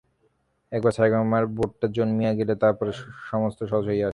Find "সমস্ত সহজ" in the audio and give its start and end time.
3.31-3.85